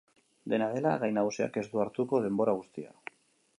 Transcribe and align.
Dena 0.53 0.69
dela, 0.75 0.93
gai 1.03 1.09
nagusiak 1.17 1.61
ez 1.63 1.65
du 1.75 1.83
hartuko 1.85 2.25
denbora 2.27 2.59
guztia. 2.63 2.93